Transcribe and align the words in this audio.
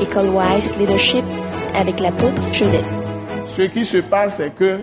École 0.00 0.28
Wise 0.28 0.76
Leadership 0.76 1.24
avec 1.74 2.00
l'apôtre 2.00 2.42
Joseph. 2.52 2.86
Ce 3.46 3.62
qui 3.62 3.84
se 3.84 3.96
passe, 3.98 4.36
c'est 4.36 4.54
que 4.54 4.80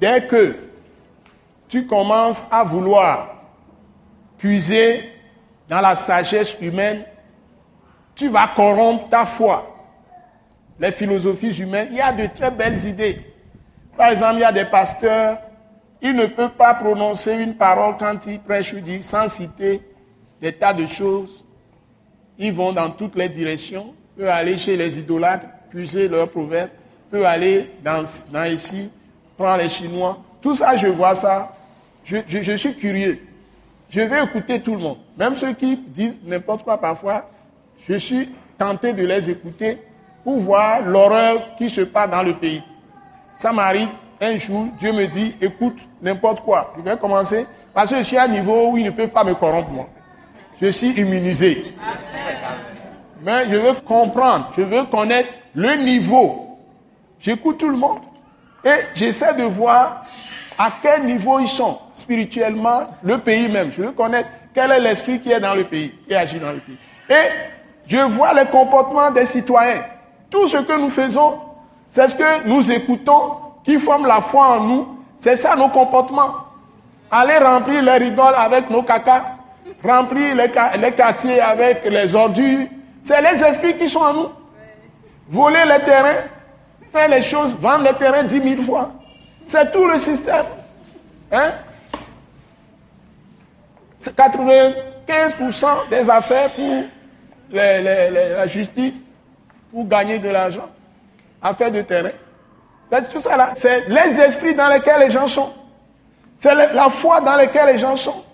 dès 0.00 0.26
que 0.26 0.56
tu 1.68 1.86
commences 1.86 2.44
à 2.50 2.64
vouloir 2.64 3.34
puiser 4.36 5.04
dans 5.68 5.80
la 5.80 5.94
sagesse 5.94 6.56
humaine, 6.60 7.04
tu 8.16 8.28
vas 8.28 8.48
corrompre 8.56 9.08
ta 9.10 9.24
foi. 9.24 9.76
Les 10.80 10.90
philosophies 10.90 11.60
humaines, 11.60 11.88
il 11.92 11.98
y 11.98 12.00
a 12.00 12.12
de 12.12 12.26
très 12.34 12.50
belles 12.50 12.84
idées. 12.86 13.20
Par 13.96 14.08
exemple, 14.08 14.34
il 14.36 14.40
y 14.40 14.44
a 14.44 14.52
des 14.52 14.64
pasteurs, 14.64 15.38
ils 16.02 16.16
ne 16.16 16.26
peuvent 16.26 16.56
pas 16.56 16.74
prononcer 16.74 17.34
une 17.34 17.54
parole 17.54 17.94
quand 17.98 18.26
ils 18.26 18.40
prêchent 18.40 18.72
ou 18.72 18.80
disent 18.80 19.06
sans 19.06 19.28
citer 19.28 19.82
des 20.40 20.52
tas 20.52 20.72
de 20.72 20.86
choses. 20.86 21.44
Ils 22.38 22.52
vont 22.52 22.72
dans 22.72 22.90
toutes 22.90 23.14
les 23.14 23.28
directions, 23.28 23.94
peuvent 24.16 24.28
aller 24.28 24.56
chez 24.56 24.76
les 24.76 24.98
idolâtres, 24.98 25.46
puiser 25.70 26.08
leurs 26.08 26.28
proverbes, 26.28 26.70
peuvent 27.10 27.24
aller 27.24 27.70
dans, 27.84 28.04
dans 28.32 28.44
ici, 28.44 28.90
prendre 29.36 29.62
les 29.62 29.68
Chinois. 29.68 30.18
Tout 30.40 30.54
ça, 30.54 30.76
je 30.76 30.88
vois 30.88 31.14
ça. 31.14 31.54
Je, 32.04 32.18
je, 32.26 32.42
je 32.42 32.52
suis 32.52 32.74
curieux. 32.74 33.20
Je 33.88 34.00
vais 34.00 34.22
écouter 34.22 34.60
tout 34.60 34.74
le 34.74 34.80
monde. 34.80 34.98
Même 35.18 35.34
ceux 35.36 35.52
qui 35.52 35.76
disent 35.76 36.18
n'importe 36.24 36.62
quoi 36.62 36.78
parfois, 36.78 37.28
je 37.88 37.94
suis 37.94 38.30
tenté 38.56 38.92
de 38.92 39.04
les 39.04 39.28
écouter 39.30 39.78
pour 40.22 40.38
voir 40.38 40.82
l'horreur 40.82 41.56
qui 41.56 41.68
se 41.68 41.80
passe 41.80 42.10
dans 42.10 42.22
le 42.22 42.34
pays. 42.34 42.62
Ça 43.36 43.52
m'arrive 43.52 43.88
un 44.20 44.36
jour, 44.38 44.66
Dieu 44.78 44.92
me 44.92 45.06
dit, 45.06 45.34
écoute 45.40 45.78
n'importe 46.02 46.42
quoi. 46.42 46.74
Je 46.76 46.82
vais 46.82 46.96
commencer 46.96 47.46
parce 47.72 47.90
que 47.90 47.96
je 47.96 48.02
suis 48.02 48.16
à 48.16 48.24
un 48.24 48.28
niveau 48.28 48.70
où 48.70 48.76
ils 48.76 48.84
ne 48.84 48.90
peuvent 48.90 49.08
pas 49.08 49.24
me 49.24 49.34
corrompre 49.34 49.70
moi. 49.70 49.88
Je 50.60 50.70
suis 50.70 50.90
immunisé. 50.90 51.74
Mais 53.22 53.48
je 53.48 53.56
veux 53.56 53.74
comprendre, 53.74 54.50
je 54.56 54.62
veux 54.62 54.84
connaître 54.84 55.28
le 55.54 55.74
niveau. 55.76 56.58
J'écoute 57.18 57.58
tout 57.58 57.68
le 57.68 57.76
monde 57.76 58.00
et 58.64 58.76
j'essaie 58.94 59.34
de 59.34 59.42
voir 59.42 60.04
à 60.58 60.70
quel 60.82 61.04
niveau 61.04 61.38
ils 61.38 61.48
sont 61.48 61.78
spirituellement, 61.94 62.82
le 63.02 63.18
pays 63.18 63.48
même. 63.48 63.72
Je 63.72 63.82
veux 63.82 63.92
connaître 63.92 64.28
quel 64.54 64.70
est 64.70 64.80
l'esprit 64.80 65.20
qui 65.20 65.30
est 65.32 65.40
dans 65.40 65.54
le 65.54 65.64
pays, 65.64 65.94
qui 66.06 66.14
agit 66.14 66.38
dans 66.38 66.52
le 66.52 66.58
pays. 66.58 66.76
Et 67.08 67.28
je 67.86 67.98
vois 67.98 68.32
les 68.34 68.46
comportements 68.46 69.10
des 69.10 69.24
citoyens. 69.24 69.82
Tout 70.30 70.48
ce 70.48 70.58
que 70.58 70.78
nous 70.78 70.88
faisons, 70.90 71.38
c'est 71.88 72.08
ce 72.08 72.14
que 72.14 72.46
nous 72.46 72.70
écoutons 72.70 73.32
qui 73.64 73.78
forme 73.78 74.06
la 74.06 74.20
foi 74.20 74.58
en 74.58 74.60
nous. 74.60 74.88
C'est 75.16 75.36
ça 75.36 75.56
nos 75.56 75.68
comportements. 75.68 76.34
Aller 77.10 77.38
remplir 77.38 77.82
les 77.82 77.96
rigoles 77.96 78.34
avec 78.36 78.70
nos 78.70 78.82
cacas, 78.82 79.24
remplir 79.84 80.36
les, 80.36 80.50
les 80.80 80.92
quartiers 80.92 81.40
avec 81.40 81.84
les 81.84 82.14
ordures. 82.14 82.66
C'est 83.02 83.20
les 83.20 83.42
esprits 83.42 83.76
qui 83.76 83.88
sont 83.88 84.00
en 84.00 84.12
nous. 84.14 84.28
Voler 85.28 85.64
les 85.66 85.84
terrains, 85.84 86.24
faire 86.92 87.08
les 87.08 87.22
choses, 87.22 87.56
vendre 87.58 87.84
les 87.84 87.94
terrains 87.94 88.24
dix 88.24 88.40
mille 88.40 88.62
fois. 88.62 88.90
C'est 89.46 89.70
tout 89.70 89.86
le 89.86 89.98
système. 89.98 90.46
Hein? 91.32 91.52
95% 94.02 95.88
des 95.90 96.08
affaires 96.08 96.50
pour 96.50 96.84
la 97.52 98.46
justice, 98.46 99.02
pour 99.70 99.86
gagner 99.86 100.18
de 100.18 100.28
l'argent. 100.28 100.68
Affaires 101.42 101.70
de 101.70 101.82
terrain. 101.82 102.10
Tout 103.10 103.20
ça 103.20 103.36
là, 103.36 103.50
c'est 103.54 103.88
les 103.88 104.20
esprits 104.20 104.54
dans 104.54 104.68
lesquels 104.68 105.00
les 105.00 105.10
gens 105.10 105.26
sont. 105.26 105.52
C'est 106.38 106.54
la 106.54 106.88
foi 106.88 107.20
dans 107.20 107.36
laquelle 107.36 107.72
les 107.72 107.78
gens 107.78 107.96
sont. 107.96 108.24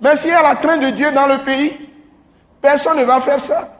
Mais 0.00 0.14
s'il 0.16 0.30
y 0.30 0.34
a 0.34 0.42
la 0.42 0.54
crainte 0.54 0.80
de 0.80 0.90
Dieu 0.90 1.10
dans 1.10 1.26
le 1.26 1.38
pays, 1.38 1.87
personne 2.60 2.98
ne 2.98 3.04
va 3.04 3.20
faire 3.20 3.40
ça. 3.40 3.74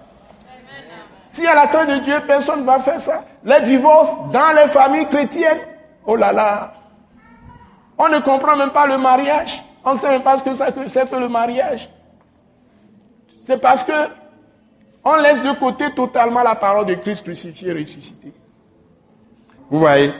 Y 1.38 1.46
a 1.46 1.54
la 1.54 1.66
crainte 1.68 1.88
de 1.88 1.98
Dieu, 1.98 2.16
personne 2.26 2.60
ne 2.60 2.64
va 2.64 2.80
faire 2.80 3.00
ça. 3.00 3.24
Les 3.44 3.60
divorces 3.60 4.16
dans 4.32 4.56
les 4.56 4.68
familles 4.68 5.06
chrétiennes, 5.06 5.60
oh 6.04 6.16
là 6.16 6.32
là, 6.32 6.74
on 7.96 8.08
ne 8.08 8.18
comprend 8.18 8.56
même 8.56 8.70
pas 8.70 8.86
le 8.86 8.98
mariage. 8.98 9.62
On 9.84 9.92
ne 9.92 9.98
sait 9.98 10.08
même 10.08 10.22
pas 10.22 10.38
ce 10.38 10.42
que 10.42 10.54
c'est 10.88 11.10
que 11.10 11.16
le 11.16 11.28
mariage. 11.28 11.88
C'est 13.40 13.58
parce 13.58 13.84
que 13.84 13.92
on 15.04 15.16
laisse 15.16 15.42
de 15.42 15.52
côté 15.52 15.90
totalement 15.94 16.42
la 16.42 16.54
parole 16.54 16.86
de 16.86 16.94
Christ 16.94 17.22
crucifié 17.22 17.68
et 17.68 17.72
ressuscité. 17.72 18.32
Vous 19.70 19.78
voyez? 19.78 20.12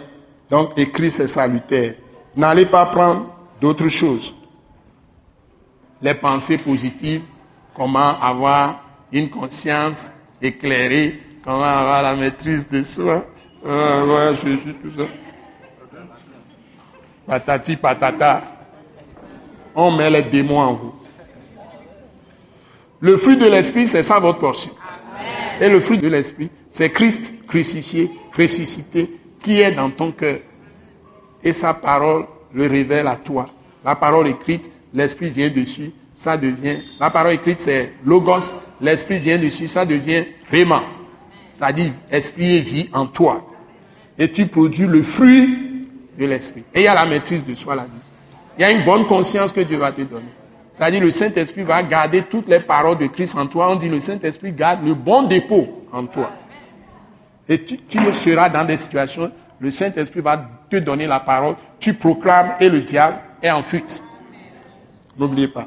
Donc, 0.49 0.79
écrit 0.79 1.11
c'est 1.11 1.27
salutaire. 1.27 1.95
N'allez 2.37 2.67
pas 2.67 2.87
prendre 2.87 3.35
d'autres 3.61 3.89
choses. 3.89 4.35
Les 6.01 6.15
pensées 6.15 6.59
positives, 6.59 7.23
comment 7.79 8.21
avoir 8.21 8.83
une 9.13 9.31
conscience 9.31 10.11
éclairée, 10.43 11.23
comment 11.45 11.63
avoir 11.63 12.03
la 12.03 12.15
maîtrise 12.17 12.69
de 12.69 12.83
soi. 12.83 13.25
Ah, 13.65 14.05
ouais, 14.05 14.35
je 14.35 14.57
suis 14.59 14.75
tout 14.75 14.91
ça. 14.99 15.05
Patati 17.27 17.77
patata. 17.77 18.43
On 19.75 19.93
met 19.93 20.11
les 20.11 20.23
démons 20.23 20.59
en 20.59 20.75
vous. 20.75 20.95
Le 23.01 23.17
fruit 23.17 23.37
de 23.37 23.47
l'esprit, 23.47 23.87
c'est 23.87 24.03
ça 24.03 24.19
votre 24.19 24.41
portion. 24.41 24.73
Et 25.61 25.69
le 25.69 25.79
fruit 25.79 25.99
de 25.99 26.09
l'esprit, 26.09 26.51
c'est 26.69 26.91
Christ 26.91 27.33
crucifié, 27.47 28.11
ressuscité, 28.37 29.09
qui 29.41 29.61
est 29.61 29.73
dans 29.73 29.91
ton 29.91 30.11
cœur. 30.11 30.39
Et 31.45 31.53
sa 31.53 31.75
parole 31.75 32.27
le 32.53 32.67
révèle 32.67 33.07
à 33.07 33.17
toi. 33.17 33.51
La 33.85 33.95
parole 33.95 34.27
écrite, 34.27 34.71
l'esprit 34.93 35.31
vient 35.31 35.49
dessus, 35.49 35.93
ça 36.19 36.37
devient. 36.37 36.79
La 36.99 37.11
parole 37.11 37.35
écrite, 37.35 37.61
c'est 37.61 37.93
logos, 38.05 38.57
l'esprit 38.81 39.21
vient 39.21 39.39
dessus, 39.39 39.69
ça 39.69 39.87
devient 39.87 40.25
vraiment. 40.51 40.83
C'est-à-dire, 41.53 41.93
esprit 42.11 42.57
et 42.57 42.61
vie 42.61 42.91
en 42.93 43.07
toi. 43.07 43.47
Et 44.19 44.29
tu 44.29 44.47
produis 44.47 44.89
le 44.89 45.01
fruit 45.03 45.87
de 46.19 46.27
l'esprit. 46.27 46.65
Et 46.75 46.81
il 46.81 46.83
y 46.83 46.89
a 46.89 46.95
la 46.95 47.07
maîtrise 47.07 47.45
de 47.47 47.55
soi 47.55 47.77
là-dessus. 47.77 47.95
Il 48.59 48.63
y 48.63 48.65
a 48.65 48.73
une 48.73 48.85
bonne 48.85 49.07
conscience 49.07 49.53
que 49.53 49.61
Dieu 49.61 49.77
va 49.77 49.93
te 49.93 50.01
donner. 50.03 50.27
C'est-à-dire, 50.73 51.01
le 51.01 51.13
Saint-Esprit 51.13 51.63
va 51.63 51.85
garder 51.85 52.23
toutes 52.23 52.49
les 52.49 52.59
paroles 52.59 52.99
de 52.99 53.07
Christ 53.07 53.37
en 53.37 53.47
toi. 53.47 53.71
On 53.71 53.77
dit, 53.77 53.89
le 53.89 54.01
Saint-Esprit 54.01 54.53
garde 54.53 54.85
le 54.85 54.95
bon 54.95 55.23
dépôt 55.23 55.87
en 55.93 56.05
toi. 56.07 56.33
Et 57.49 57.65
tu 57.65 57.79
seras 58.13 58.49
dans 58.49 58.65
des 58.65 58.77
situations, 58.77 59.31
le 59.61 59.71
Saint-Esprit 59.71 60.21
va 60.21 60.51
te 60.69 60.77
donner 60.79 61.07
la 61.07 61.21
parole, 61.21 61.55
tu 61.79 61.95
proclames 61.95 62.55
et 62.59 62.69
le 62.69 62.81
diable 62.81 63.19
est 63.41 63.53
en 63.53 63.63
fuite. 63.63 64.03
N'oubliez 65.17 65.47
pas. 65.47 65.67